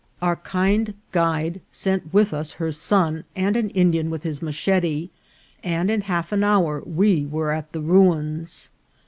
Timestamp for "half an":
6.01-6.43